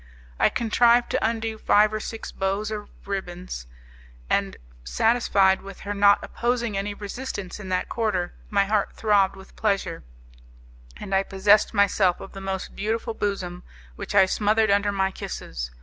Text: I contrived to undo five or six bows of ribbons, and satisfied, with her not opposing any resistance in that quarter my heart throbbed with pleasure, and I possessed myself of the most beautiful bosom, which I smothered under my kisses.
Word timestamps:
I 0.39 0.49
contrived 0.49 1.11
to 1.11 1.23
undo 1.23 1.59
five 1.59 1.93
or 1.93 1.99
six 1.99 2.31
bows 2.31 2.71
of 2.71 2.89
ribbons, 3.07 3.67
and 4.31 4.57
satisfied, 4.83 5.61
with 5.61 5.81
her 5.81 5.93
not 5.93 6.23
opposing 6.23 6.75
any 6.75 6.95
resistance 6.95 7.59
in 7.59 7.69
that 7.69 7.87
quarter 7.87 8.33
my 8.49 8.65
heart 8.65 8.93
throbbed 8.93 9.35
with 9.35 9.55
pleasure, 9.55 10.03
and 10.97 11.13
I 11.13 11.21
possessed 11.21 11.71
myself 11.75 12.19
of 12.19 12.31
the 12.31 12.41
most 12.41 12.75
beautiful 12.75 13.13
bosom, 13.13 13.61
which 13.95 14.15
I 14.15 14.25
smothered 14.25 14.71
under 14.71 14.91
my 14.91 15.11
kisses. 15.11 15.69